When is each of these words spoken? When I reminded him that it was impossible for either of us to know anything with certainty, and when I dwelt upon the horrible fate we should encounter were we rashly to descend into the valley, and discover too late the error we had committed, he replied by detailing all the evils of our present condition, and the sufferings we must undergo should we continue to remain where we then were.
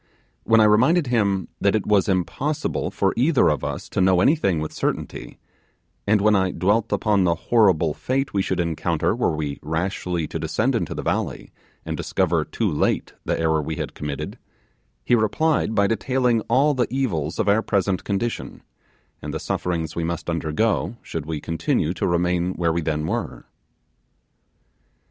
When 0.45 0.59
I 0.59 0.63
reminded 0.63 1.05
him 1.05 1.47
that 1.59 1.75
it 1.75 1.85
was 1.85 2.09
impossible 2.09 2.89
for 2.89 3.13
either 3.15 3.49
of 3.49 3.63
us 3.63 3.87
to 3.89 4.01
know 4.01 4.19
anything 4.19 4.59
with 4.59 4.73
certainty, 4.73 5.37
and 6.07 6.21
when 6.21 6.35
I 6.35 6.49
dwelt 6.49 6.91
upon 6.91 7.23
the 7.23 7.35
horrible 7.35 7.93
fate 7.93 8.33
we 8.33 8.41
should 8.41 8.59
encounter 8.59 9.15
were 9.15 9.35
we 9.35 9.59
rashly 9.61 10.25
to 10.29 10.39
descend 10.39 10.73
into 10.73 10.95
the 10.95 11.03
valley, 11.03 11.51
and 11.85 11.95
discover 11.95 12.43
too 12.43 12.67
late 12.67 13.13
the 13.25 13.39
error 13.39 13.61
we 13.61 13.75
had 13.75 13.93
committed, 13.93 14.39
he 15.05 15.13
replied 15.13 15.75
by 15.75 15.85
detailing 15.85 16.41
all 16.49 16.73
the 16.73 16.87
evils 16.89 17.37
of 17.37 17.47
our 17.47 17.61
present 17.61 18.03
condition, 18.03 18.63
and 19.21 19.31
the 19.35 19.39
sufferings 19.39 19.95
we 19.95 20.03
must 20.03 20.31
undergo 20.31 20.97
should 21.03 21.27
we 21.27 21.39
continue 21.39 21.93
to 21.93 22.07
remain 22.07 22.53
where 22.55 22.73
we 22.73 22.81
then 22.81 23.05
were. 23.05 23.45